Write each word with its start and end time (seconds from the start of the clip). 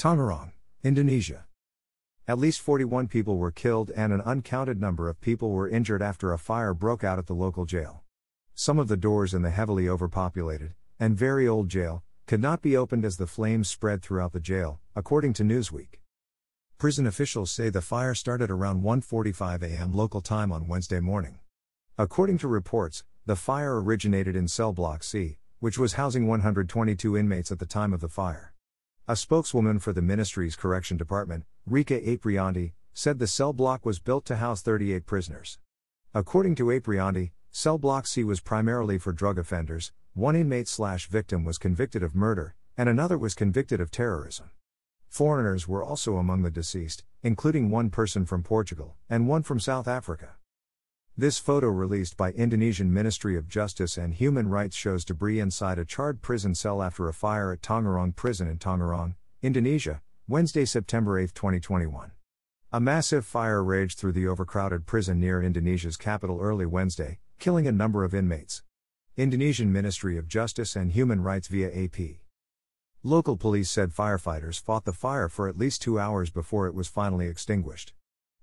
Tangerang, 0.00 0.52
Indonesia. 0.82 1.44
At 2.26 2.38
least 2.38 2.62
41 2.62 3.08
people 3.08 3.36
were 3.36 3.50
killed 3.50 3.90
and 3.94 4.14
an 4.14 4.22
uncounted 4.22 4.80
number 4.80 5.10
of 5.10 5.20
people 5.20 5.50
were 5.50 5.68
injured 5.68 6.00
after 6.00 6.32
a 6.32 6.38
fire 6.38 6.72
broke 6.72 7.04
out 7.04 7.18
at 7.18 7.26
the 7.26 7.34
local 7.34 7.66
jail. 7.66 8.02
Some 8.54 8.78
of 8.78 8.88
the 8.88 8.96
doors 8.96 9.34
in 9.34 9.42
the 9.42 9.50
heavily 9.50 9.90
overpopulated 9.90 10.72
and 10.98 11.18
very 11.18 11.46
old 11.46 11.68
jail 11.68 12.02
could 12.26 12.40
not 12.40 12.62
be 12.62 12.78
opened 12.78 13.04
as 13.04 13.18
the 13.18 13.26
flames 13.26 13.68
spread 13.68 14.00
throughout 14.00 14.32
the 14.32 14.40
jail, 14.40 14.80
according 14.96 15.34
to 15.34 15.42
Newsweek. 15.42 16.00
Prison 16.78 17.06
officials 17.06 17.50
say 17.50 17.68
the 17.68 17.82
fire 17.82 18.14
started 18.14 18.50
around 18.50 18.82
1:45 18.82 19.62
a.m. 19.62 19.92
local 19.92 20.22
time 20.22 20.50
on 20.50 20.66
Wednesday 20.66 21.00
morning. 21.00 21.40
According 21.98 22.38
to 22.38 22.48
reports, 22.48 23.04
the 23.26 23.36
fire 23.36 23.78
originated 23.78 24.34
in 24.34 24.48
cell 24.48 24.72
block 24.72 25.02
C, 25.02 25.36
which 25.58 25.76
was 25.76 26.00
housing 26.00 26.26
122 26.26 27.18
inmates 27.18 27.52
at 27.52 27.58
the 27.58 27.66
time 27.66 27.92
of 27.92 28.00
the 28.00 28.08
fire. 28.08 28.54
A 29.08 29.16
spokeswoman 29.16 29.78
for 29.78 29.92
the 29.92 30.02
ministry's 30.02 30.54
correction 30.54 30.96
department, 30.96 31.44
Rika 31.66 32.00
Aprianti, 32.00 32.72
said 32.92 33.18
the 33.18 33.26
cell 33.26 33.52
block 33.52 33.84
was 33.84 33.98
built 33.98 34.24
to 34.26 34.36
house 34.36 34.62
38 34.62 35.06
prisoners. 35.06 35.58
According 36.14 36.54
to 36.56 36.66
Aprianti, 36.66 37.32
cell 37.50 37.78
block 37.78 38.06
C 38.06 38.22
was 38.22 38.40
primarily 38.40 38.98
for 38.98 39.12
drug 39.12 39.38
offenders, 39.38 39.92
one 40.14 40.36
inmate 40.36 40.68
slash 40.68 41.08
victim 41.08 41.44
was 41.44 41.58
convicted 41.58 42.02
of 42.02 42.14
murder, 42.14 42.54
and 42.76 42.88
another 42.88 43.18
was 43.18 43.34
convicted 43.34 43.80
of 43.80 43.90
terrorism. 43.90 44.50
Foreigners 45.08 45.66
were 45.66 45.82
also 45.82 46.16
among 46.16 46.42
the 46.42 46.50
deceased, 46.50 47.04
including 47.22 47.70
one 47.70 47.90
person 47.90 48.24
from 48.24 48.42
Portugal 48.42 48.96
and 49.08 49.26
one 49.26 49.42
from 49.42 49.58
South 49.58 49.88
Africa. 49.88 50.36
This 51.20 51.38
photo 51.38 51.66
released 51.66 52.16
by 52.16 52.30
Indonesian 52.30 52.94
Ministry 52.94 53.36
of 53.36 53.46
Justice 53.46 53.98
and 53.98 54.14
Human 54.14 54.48
Rights 54.48 54.74
shows 54.74 55.04
debris 55.04 55.38
inside 55.38 55.78
a 55.78 55.84
charred 55.84 56.22
prison 56.22 56.54
cell 56.54 56.82
after 56.82 57.10
a 57.10 57.12
fire 57.12 57.52
at 57.52 57.60
Tangerang 57.60 58.16
prison 58.16 58.48
in 58.48 58.56
Tangerang, 58.56 59.16
Indonesia, 59.42 60.00
Wednesday, 60.26 60.64
September 60.64 61.18
8, 61.18 61.34
2021. 61.34 62.12
A 62.72 62.80
massive 62.80 63.26
fire 63.26 63.62
raged 63.62 63.98
through 63.98 64.12
the 64.12 64.26
overcrowded 64.26 64.86
prison 64.86 65.20
near 65.20 65.42
Indonesia's 65.42 65.98
capital 65.98 66.40
early 66.40 66.64
Wednesday, 66.64 67.18
killing 67.38 67.66
a 67.66 67.70
number 67.70 68.02
of 68.02 68.14
inmates. 68.14 68.62
Indonesian 69.18 69.70
Ministry 69.70 70.16
of 70.16 70.26
Justice 70.26 70.74
and 70.74 70.92
Human 70.92 71.20
Rights 71.20 71.48
via 71.48 71.68
AP. 71.68 71.98
Local 73.02 73.36
police 73.36 73.70
said 73.70 73.90
firefighters 73.90 74.58
fought 74.58 74.86
the 74.86 74.94
fire 74.94 75.28
for 75.28 75.48
at 75.48 75.58
least 75.58 75.82
two 75.82 75.98
hours 75.98 76.30
before 76.30 76.66
it 76.66 76.74
was 76.74 76.88
finally 76.88 77.26
extinguished. 77.26 77.92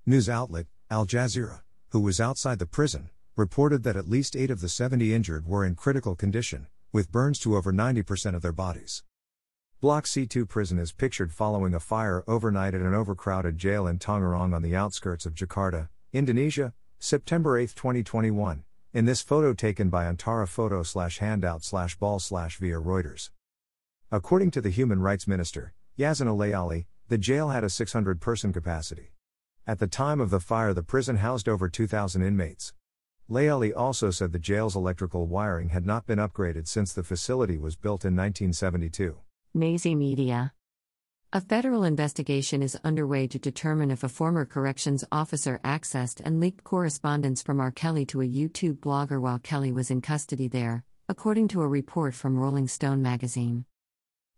News 0.06 0.30
outlet, 0.30 0.68
Al 0.92 1.08
Jazeera, 1.08 1.62
who 1.90 2.00
was 2.00 2.20
outside 2.20 2.60
the 2.60 2.66
prison, 2.66 3.10
reported 3.36 3.84
that 3.84 3.96
at 3.96 4.10
least 4.10 4.36
eight 4.36 4.52
of 4.52 4.62
the 4.62 4.70
70 4.70 5.14
injured 5.14 5.48
were 5.48 5.64
in 5.64 5.76
critical 5.76 6.16
condition, 6.16 6.68
with 6.92 7.12
burns 7.12 7.40
to 7.40 7.56
over 7.56 7.72
90% 7.72 8.36
of 8.36 8.42
their 8.42 8.52
bodies. 8.52 9.04
Block 9.80 10.06
C2 10.06 10.50
prison 10.50 10.80
is 10.80 10.92
pictured 10.92 11.32
following 11.32 11.74
a 11.74 11.80
fire 11.80 12.24
overnight 12.28 12.74
at 12.74 12.82
an 12.82 12.96
overcrowded 12.96 13.58
jail 13.58 13.86
in 13.86 14.00
Tangerang 14.00 14.56
on 14.56 14.64
the 14.64 14.76
outskirts 14.76 15.26
of 15.26 15.36
Jakarta, 15.36 15.90
Indonesia, 16.12 16.74
September 17.00 17.58
8, 17.58 17.76
2021, 17.76 18.64
in 18.94 19.06
this 19.06 19.22
photo 19.22 19.54
taken 19.54 19.90
by 19.90 20.06
Antara 20.06 20.48
Photo 20.48 20.82
slash 20.82 21.20
handout 21.20 21.64
slash 21.64 21.96
ball 21.96 22.20
slash 22.20 22.58
via 22.58 22.82
Reuters. 22.82 23.30
According 24.12 24.52
to 24.52 24.62
the 24.62 24.72
Human 24.72 25.00
Rights 25.00 25.28
Minister, 25.28 25.74
Yasonna 25.98 26.36
Laoly, 26.36 26.86
the 27.08 27.18
jail 27.18 27.50
had 27.50 27.64
a 27.64 27.70
600 27.70 28.20
person 28.20 28.52
capacity. 28.52 29.12
At 29.70 29.80
the 29.80 29.88
time 29.88 30.22
of 30.22 30.30
the 30.30 30.40
fire, 30.40 30.74
the 30.74 30.82
prison 30.82 31.18
housed 31.18 31.50
over 31.50 31.68
2,000 31.68 32.22
inmates. 32.22 32.74
Laoly 33.30 33.74
also 33.74 34.12
said 34.12 34.32
the 34.32 34.40
jail's 34.40 34.78
electrical 34.78 35.28
wiring 35.28 35.70
had 35.70 35.86
not 35.86 36.06
been 36.06 36.20
upgraded 36.20 36.70
since 36.70 36.94
the 36.94 37.04
facility 37.04 37.58
was 37.58 37.76
built 37.76 38.06
in 38.06 38.16
1972. 38.16 39.18
Mazy 39.54 39.94
Media. 39.94 40.54
A 41.34 41.42
federal 41.42 41.84
investigation 41.84 42.64
is 42.64 42.80
underway 42.86 43.28
to 43.28 43.38
determine 43.38 43.92
if 43.92 44.06
a 44.06 44.10
former 44.10 44.46
corrections 44.46 45.04
officer 45.12 45.60
accessed 45.66 46.22
and 46.24 46.40
leaked 46.40 46.64
correspondence 46.64 47.42
from 47.42 47.60
R. 47.60 47.72
Kelly 47.72 48.06
to 48.06 48.22
a 48.22 48.26
YouTube 48.26 48.80
blogger 48.80 49.20
while 49.20 49.38
Kelly 49.38 49.74
was 49.74 49.92
in 49.92 50.00
custody 50.00 50.48
there, 50.48 50.86
according 51.10 51.50
to 51.50 51.62
a 51.62 51.68
report 51.68 52.14
from 52.14 52.38
Rolling 52.38 52.70
Stone 52.70 53.02
magazine. 53.02 53.66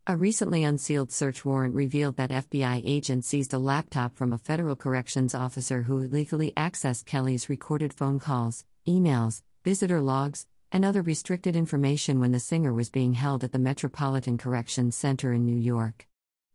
A 0.09 0.17
recently 0.17 0.63
unsealed 0.63 1.11
search 1.11 1.45
warrant 1.45 1.75
revealed 1.75 2.15
that 2.15 2.31
FBI 2.31 2.81
agents 2.83 3.27
seized 3.27 3.53
a 3.53 3.59
laptop 3.59 4.15
from 4.15 4.33
a 4.33 4.39
federal 4.39 4.75
corrections 4.75 5.35
officer 5.35 5.83
who 5.83 5.99
illegally 5.99 6.51
accessed 6.57 7.05
Kelly's 7.05 7.47
recorded 7.47 7.93
phone 7.93 8.19
calls, 8.19 8.65
emails, 8.87 9.43
visitor 9.63 10.01
logs, 10.01 10.47
and 10.71 10.83
other 10.83 11.03
restricted 11.03 11.55
information 11.55 12.19
when 12.19 12.31
the 12.31 12.39
singer 12.39 12.73
was 12.73 12.89
being 12.89 13.13
held 13.13 13.43
at 13.43 13.51
the 13.51 13.59
Metropolitan 13.59 14.39
Corrections 14.39 14.97
Center 14.97 15.31
in 15.31 15.45
New 15.45 15.55
York. 15.55 16.07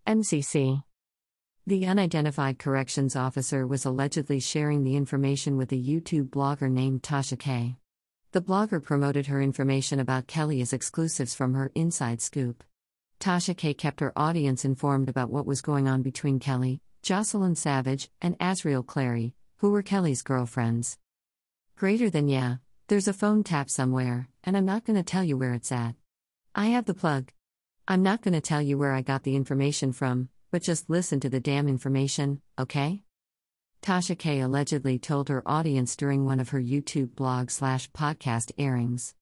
MCC. 0.05 0.83
The 1.65 1.87
unidentified 1.87 2.59
corrections 2.59 3.15
officer 3.15 3.69
was 3.69 3.85
allegedly 3.85 4.41
sharing 4.41 4.83
the 4.83 4.97
information 4.97 5.57
with 5.57 5.71
a 5.71 5.77
YouTube 5.77 6.31
blogger 6.31 6.69
named 6.69 7.05
Tasha 7.05 7.39
K. 7.39 7.77
The 8.33 8.43
blogger 8.43 8.83
promoted 8.83 9.29
her 9.29 9.41
information 9.41 10.01
about 10.01 10.27
Kelly 10.27 10.61
as 10.61 10.73
exclusives 10.73 11.37
from 11.37 11.55
her 11.55 11.71
inside 11.77 12.21
scoop. 12.21 12.65
Tasha 13.25 13.57
K 13.57 13.73
kept 13.73 14.01
her 14.01 14.13
audience 14.17 14.67
informed 14.67 15.09
about 15.09 15.31
what 15.31 15.47
was 15.47 15.63
going 15.63 15.89
on 15.89 16.03
between 16.03 16.39
Kelly, 16.39 16.83
Jocelyn 17.01 17.55
Savage, 17.55 18.11
and 18.21 18.39
Azriel 18.39 18.87
Clary, 18.87 19.33
who 19.57 19.71
were 19.71 19.81
Kelly's 19.81 20.21
girlfriends. 20.21 20.99
Greater 21.75 22.11
than 22.11 22.29
yeah, 22.29 22.57
there's 22.89 23.09
a 23.09 23.15
phone 23.15 23.43
tap 23.43 23.71
somewhere, 23.71 24.29
and 24.45 24.59
I'm 24.59 24.67
not 24.67 24.85
going 24.85 24.97
to 24.97 25.03
tell 25.03 25.25
you 25.25 25.39
where 25.39 25.55
it's 25.55 25.73
at. 25.73 25.95
I 26.55 26.67
have 26.67 26.85
the 26.85 26.93
plug. 26.93 27.33
I'm 27.89 28.03
not 28.03 28.21
going 28.21 28.35
to 28.35 28.43
tell 28.43 28.61
you 28.61 28.77
where 28.77 28.93
I 28.93 29.01
got 29.01 29.23
the 29.23 29.37
information 29.37 29.95
from, 29.95 30.29
but 30.51 30.63
just 30.63 30.91
listen 30.91 31.19
to 31.21 31.31
the 31.31 31.41
damn 31.41 31.67
information, 31.67 32.43
okay? 32.59 33.05
Tasha 33.81 34.19
K 34.19 34.41
allegedly 34.41 34.99
told 34.99 35.31
her 35.31 35.43
audience 35.47 35.97
during 35.97 36.27
one 36.27 36.41
of 36.41 36.51
her 36.51 36.61
YouTube 36.61 37.15
blog 37.15 37.51
slash 37.51 37.91
podcast 37.93 38.53
airings. 38.59 39.13